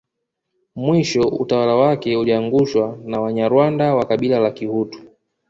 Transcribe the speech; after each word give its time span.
Mwisho 0.75 1.21
utawala 1.21 1.75
wake 1.75 2.17
uliangushwa 2.17 2.99
na 3.05 3.19
Wanyarwanda 3.21 3.95
wa 3.95 4.05
Kabila 4.05 4.39
la 4.39 4.51
Kihutu 4.51 4.99